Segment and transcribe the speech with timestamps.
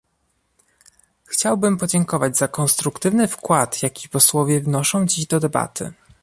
[1.25, 5.93] Chciałbym podziękować za konstruktywny wkład, jaki posłowie wnoszą dziś do debaty